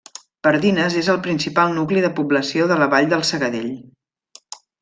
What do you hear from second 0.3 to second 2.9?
Pardines és el principal nucli de població de